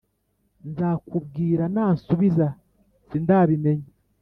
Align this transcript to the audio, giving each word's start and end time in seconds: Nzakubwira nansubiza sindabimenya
Nzakubwira 0.69 1.63
nansubiza 1.73 2.47
sindabimenya 3.07 3.89